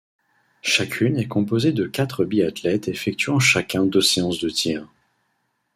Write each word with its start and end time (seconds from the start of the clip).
Chacune 0.63 1.19
est 1.19 1.27
composée 1.27 1.73
de 1.73 1.85
quatre 1.85 2.25
biathlètes 2.25 2.87
effectuant 2.87 3.37
chacun 3.37 3.85
deux 3.85 4.01
séances 4.01 4.39
de 4.39 4.49
tir. 4.49 4.89